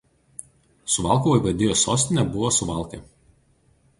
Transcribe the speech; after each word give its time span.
Suvalkų 0.93 1.33
vaivadijos 1.33 1.83
sostinė 1.87 2.25
buvo 2.37 2.51
Suvalkai. 2.57 3.03